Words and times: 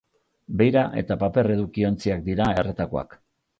Beira 0.61 0.85
eta 1.01 1.17
paper 1.25 1.53
edukiontziak 1.57 2.27
dira 2.31 2.51
erretakoak. 2.65 3.19